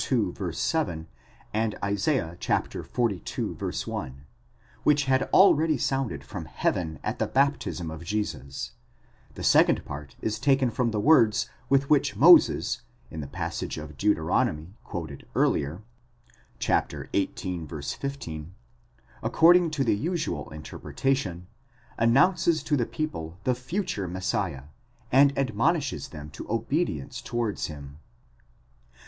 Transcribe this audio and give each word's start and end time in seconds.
ii. 0.11 0.33
7, 0.51 1.07
and 1.53 1.75
Isa. 1.87 2.35
xlii. 2.41 3.21
1, 3.21 4.25
which 4.83 5.03
had 5.03 5.29
already 5.31 5.77
sounded 5.77 6.23
from 6.23 6.45
heaven 6.45 6.97
at 7.03 7.19
the 7.19 7.27
baptism 7.27 7.91
of 7.91 8.03
Jesus; 8.03 8.71
the 9.35 9.43
second 9.43 9.85
part 9.85 10.15
is 10.19 10.39
taken 10.39 10.71
from 10.71 10.89
the 10.89 10.99
words 10.99 11.51
with 11.69 11.87
which 11.91 12.15
Moses, 12.15 12.81
in 13.11 13.21
the 13.21 13.27
passage 13.27 13.77
of 13.77 13.95
Deuteronomy 13.95 14.75
quoted 14.83 15.27
earlier 15.35 15.83
(xviii. 16.59 17.67
15), 17.67 18.55
according 19.21 19.69
to 19.69 19.83
the 19.83 19.95
usual 19.95 20.49
interpretation, 20.49 21.45
announces 21.99 22.63
to 22.63 22.75
the 22.75 22.87
people 22.87 23.37
the 23.43 23.53
future 23.53 24.07
Messiah, 24.07 24.63
and 25.11 25.37
admonishes 25.37 26.07
them 26.07 26.31
to 26.31 26.49
obedience 26.51 27.21
towards 27.21 27.67
him.! 27.67 27.99